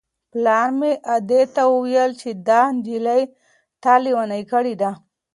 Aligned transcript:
پلار 0.31 0.69
مې 0.79 0.91
ادې 1.15 1.41
ته 1.53 1.63
وویل 1.73 2.11
چې 2.21 2.29
دا 2.47 2.61
نجلۍ 2.75 3.23
تا 3.83 3.93
لېونۍ 4.03 4.43
کړې 4.51 4.73
ده. 4.81 4.91